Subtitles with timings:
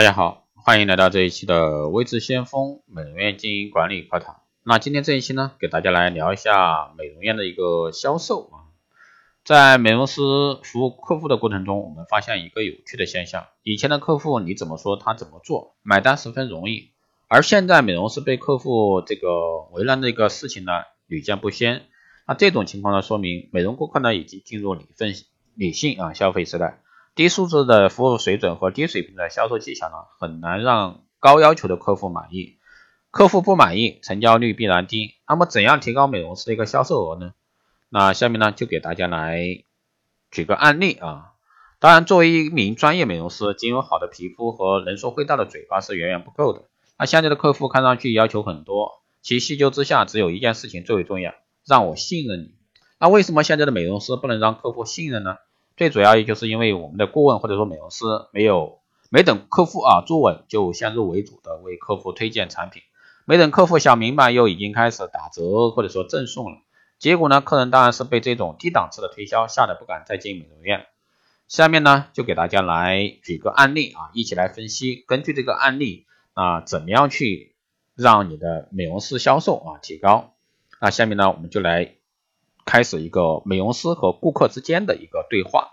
[0.00, 4.40] 大家好，欢迎来到这一期的微智先锋美容院经营管理课堂。
[4.64, 8.72] 那今天这一期呢，给大家来聊一下美容院的一个销售啊。
[9.44, 10.22] 在美容师
[10.62, 16.92] 服务客户的过程中，我们发现一个有趣的现象：以前的客户你怎么说他怎么做，买单十分容易；
[17.28, 19.28] 而现在美容师被客户这个
[19.72, 20.72] 为难的一个事情呢，
[21.08, 21.82] 屡见不鲜。
[22.26, 25.12] 那这种情况呢，说明美容顾客呢已经进入理分
[25.54, 26.80] 理性啊消费时代。
[27.14, 32.58] 低素质的服务水准和低水平的销售技巧呢，很难让高要求的客户满意。
[33.10, 35.16] 客户不满意，成交率必然低。
[35.26, 37.32] 那么，怎样提高美容师的一个销售额呢？
[37.88, 39.64] 那下面呢，就给大家来
[40.30, 41.32] 举个案例啊。
[41.80, 46.68] 当然，作为一名专业美容师，仅有好的皮肤和能说会道的嘴巴是远远不够的。
[46.96, 51.34] 那现在的客户看上去要求很多，其细究之下，只有一件事情最为重要：
[51.66, 52.54] 让我信任你。
[53.00, 55.36] 那为什么现在的美容师不能让客户信任呢？
[55.80, 62.82] 最主要也就是因为我们的顾问或者说美容师没有没等客户啊坐稳就先入为主的为客户推荐产品，
[63.24, 66.58] 没等客户想明白又已经开始打折或者说赠送了，
[66.98, 70.84] 结果呢，客人当然是被这种低档次的推销吓得不敢再进美容院。
[71.48, 77.56] 下面呢就给大家来举个案例啊，一起来分析，根据这个案例啊，怎么样去
[77.96, 80.34] 让你的美容师销售啊提高？
[80.78, 81.94] 那下面呢我们就来。
[82.70, 85.72] 开始一个美容师和顾客之间的一个对话。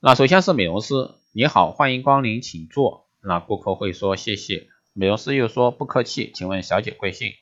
[0.00, 3.06] 那首先是美容师，你好，欢迎光临，请坐。
[3.22, 7.32] 那顾客会说谢谢，美容师又说不客气，请问小姐贵姓？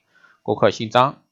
[0.44, 1.22] 顾客姓张。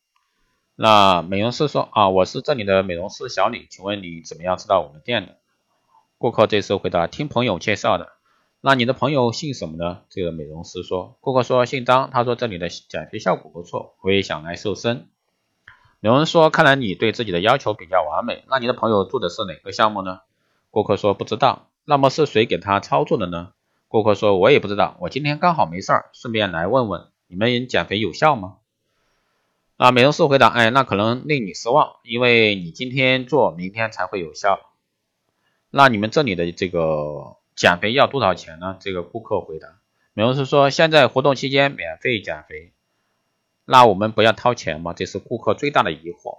[0.74, 5.36] 那美容师说啊，我是这里的美容师小李，请问你怎么样知道我们店的？
[6.18, 8.08] 顾客这时候回答，听朋友介绍的。
[8.60, 10.00] 那你的朋友姓什么呢？
[10.08, 15.06] 这个美容师说，顾客说姓张，他说这里的减肥效果不错，我也想来瘦身。
[16.00, 18.42] 有人说：“看来你对自己的要求比较完美。
[18.48, 20.20] 那你的朋友做的是哪个项目呢？”
[20.70, 23.52] 顾客说：“不知道。”那么是谁给他操作的呢？
[23.88, 24.96] 顾客说：“我也不知道。
[25.00, 28.56] 我今天刚好没事儿，顺便来问问你们减肥有效吗？”
[29.76, 34.58] 啊，美容师回答：“哎，那可能令你失望，因为你今天做，明天才会有效。”
[35.70, 38.78] 那你们这里的这个减肥要多少钱呢？
[38.80, 39.68] 这个顾客回答。
[40.14, 42.72] 美容师说：“现在活动期间免费减肥。”
[43.70, 44.94] 那我们不要掏钱吗？
[44.94, 46.38] 这是顾客最大的疑惑。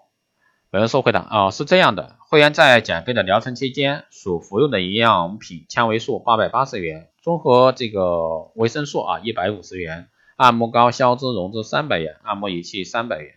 [0.70, 13.36] 美容师回答：啊，是这样的，会员在减肥的疗程期间所服用的营养品，纤维素八百八十元，综合这个维生素啊一百五十元，按摩膏、消脂溶脂三百元，按摩仪器三百元。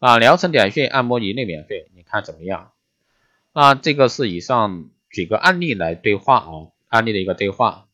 [0.00, 2.72] 啊，疗程点穴、按摩仪类免费，你看怎么样？
[3.52, 6.50] 那这个是以上举个案例来对话啊，
[6.88, 7.86] 案例的一个对话。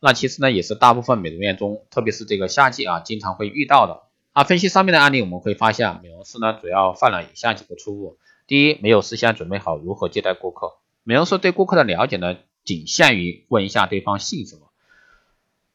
[0.00, 4.09] 那其实呢，也是大部分美容院中，特别是这个夏季啊，经常会遇到的。
[4.32, 14.70] 啊，分析上面的案例，我们会发现，美容师呢主要犯了以下几个错误：第一，没有事先准备好如何接待顾客；美容师对顾客的了解呢，仅限于问一下对方姓什么，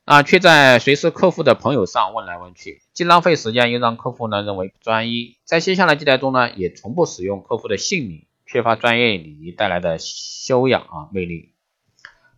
[0.06, 5.36] 啊，却在随时客户的朋友上问来问去，既浪费时间，又让客户呢认为不专一。
[5.44, 11.52] 在接下来接待中呢，也从不使用客户的姓名，缺乏专业礼仪带来的修养啊魅力。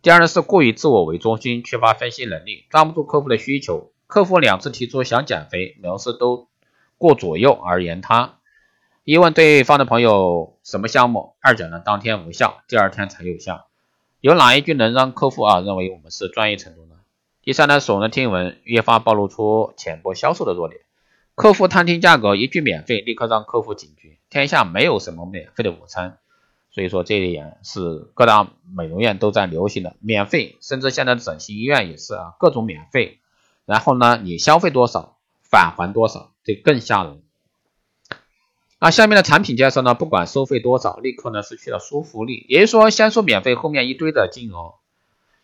[0.02, 3.92] 第二呢，是过于自我为中心，缺乏分析能力，抓不住客户的需求。
[4.08, 6.48] 客户两次提出想减肥，美容师都
[6.96, 8.36] 过左右而言他。
[9.04, 13.66] 一问对方的朋友什么项目，二讲呢当天无效，第二天才有效。
[14.22, 16.94] 有哪一句能让客户啊认为我们是专业程度呢？
[17.42, 20.80] 第三呢，耸人听闻，越发暴露出浅薄销售的弱点。
[21.34, 24.16] 客户探听价格，一句免费，立刻让客户警觉。
[24.30, 26.16] 天下没有什么免费的午餐，
[26.70, 33.18] 所以说这一点是各大美容院都在流行的免费，甚至现在整形医院也是啊，各种免费。
[33.68, 37.20] 然后呢，你消费多少返还多少，这更吓人。
[38.80, 42.46] 那下面的产品介绍呢，不管收费多少，立刻呢失去了说服力。
[42.48, 44.76] 也就是说，先说免费，后面一堆的金额，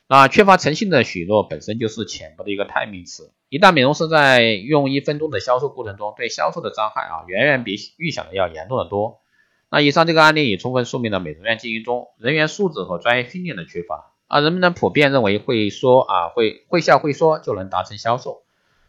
[0.09, 3.31] 那缺乏诚信的许诺本身就是浅薄的一个代名词。
[3.51, 9.21] 一旦美容师在用一分钟的销售过程中，对销售的伤害啊，远远比预想的要严重的多。
[9.69, 14.14] 那以上这个案例也充分说明了美容院经营中人员素质和专业训练的缺乏。
[14.35, 18.43] 啊，人们呢普遍认为会说啊会会笑会说就能达成销售，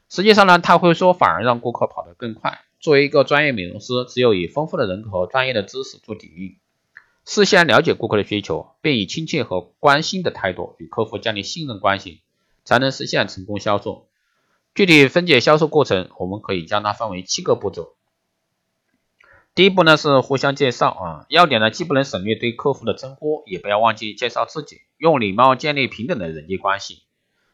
[0.09, 2.61] 实际上呢，他会说反而让顾客跑得更快。
[2.79, 6.57] 作为一个专业美容师，只有以丰富的人和专业的知识做底蕴，
[7.25, 12.21] 事先了解顾客的需求，并以亲切和关心的态度与客户建立信任关系，
[12.63, 14.07] 才能实现成功销售。
[14.73, 17.93] 具体分解销售过程，我们可以将它分为七个步骤。
[19.55, 27.03] 第一步呢是互相介绍啊，要点呢既不能省略对客户的称呼，也不要忘记介绍自己，用礼貌建立平等的人际关系。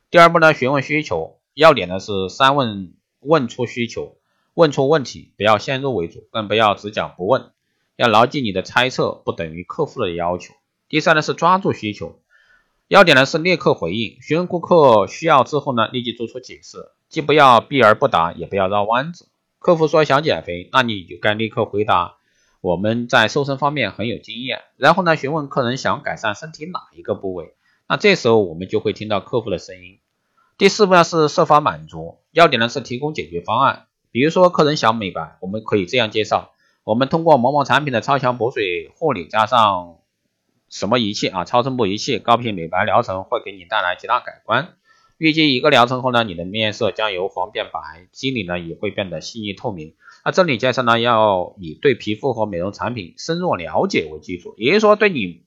[0.09, 4.17] 第二步呢询问需求，要点呢是三问问出需求，
[4.55, 7.51] 问出问题，不要先入为主，更不要只讲不问，
[7.97, 10.55] 要牢记你的猜测不等于客户的要求。
[10.89, 12.19] 第三呢是抓住需求，
[12.87, 19.27] 要点呢是立刻回应，询问顾客需要之后呢，立即做出解释，既不要避而不答，也不要绕弯子。
[19.61, 22.15] 客户说想减肥，那你就该立刻回答，
[22.61, 24.63] 我们在瘦身方面很有经验。
[24.75, 27.53] 然后呢，询问客人想改善身体哪一个部位，
[27.87, 29.99] 那这时候我们就会听到客户的声音。
[30.57, 33.85] 第四步呢是设法满足，要点呢是提供解决方案。
[34.09, 36.53] 比如说客人想美白，我们可以这样介绍：
[36.83, 39.99] 我们通过某某产品的超强补水护理，加上
[40.69, 41.45] 什么仪器啊？
[41.45, 44.73] 超声波仪器高频美白疗程会给你带来极大改观。
[45.21, 49.93] 预计一个疗程后呢，你的面色将由黄变白，肌理呢也会变得细腻透明。
[50.25, 55.43] 那这里介绍呢，要以对皮肤和美容产品深入了解为基础，也就是说，对你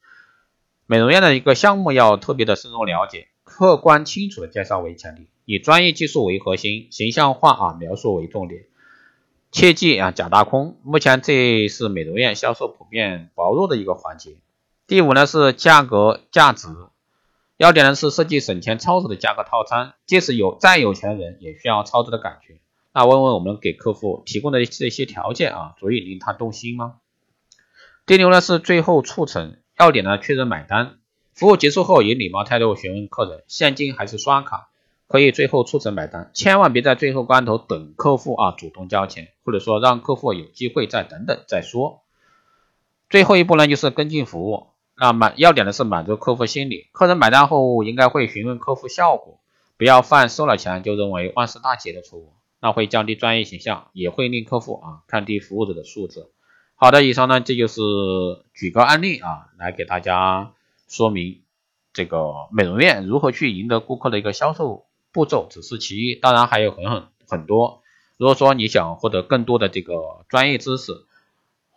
[0.86, 8.66] 美容院的一个项目要特别的深入了解，客观清楚的介绍为前提，以专业技术为核心，形象化啊描述为重点，
[9.50, 10.76] 切记啊假大空。
[10.84, 14.36] 目前这是美容院销售普遍薄弱的一个环节。
[14.86, 16.68] 第五呢是价格价值，
[17.56, 22.58] 要点呢是设计省钱超值的价格套餐，即使有再有钱人也需要超值的感觉。
[22.92, 26.96] 那问问我们给客户提供的这些条件啊，足以令他动心吗？
[28.06, 30.98] 第六呢是最后促成，要点呢确认买单，
[31.32, 34.68] 服务结束后以礼貌态度询问客人现金还是刷卡，
[35.06, 42.02] 可以最后促成买单，千万别在最后关头等客户啊主动交钱，或者说让客户有机会再等等再说。
[43.08, 44.73] 最后一步呢就是跟进服务。
[44.96, 49.40] 那满要点的是满足客户心理，客人买单后应该会询问客户效果，
[49.76, 56.26] 不要犯收了钱就认为万事大吉的错误，那会降低专业形象，也会令客户啊看低服务者的素质。
[56.76, 57.80] 好的，以上呢这就是
[58.54, 60.52] 举个案例啊，来给大家
[60.88, 61.42] 说明
[61.92, 67.82] 这个美容院如何去赢得顾客的一个销售步骤，只是其一，当然还有很很很多。
[68.16, 70.92] 如果说你想获得更多的这个专业知识，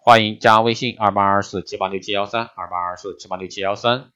[0.07, 4.11] 欢迎加微信二八二四七八六七幺三二八二四七八六七幺三，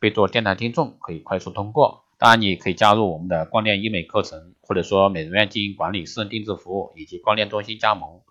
[0.00, 2.06] 备注电台听众可以快速通过。
[2.16, 8.22] 当然，你可以加入我们的光电医美课程，或者说美容院经营管理、私人定制服务以及光电中心加盟。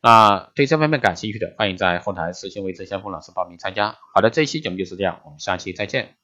[0.00, 3.96] 那对这方面感兴趣的，欢迎在后台私信魏志先锋老师报名参加。
[4.14, 6.14] 好的，这一期节目就是这样，我们下期再见。